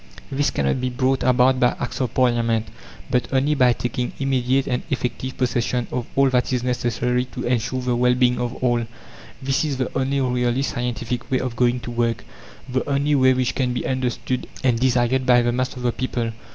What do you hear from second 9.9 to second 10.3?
only